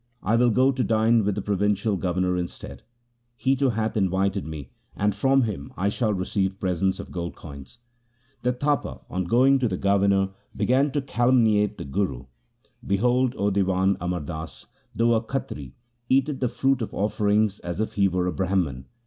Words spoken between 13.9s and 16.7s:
Amar Das, though a Khatri, eateth the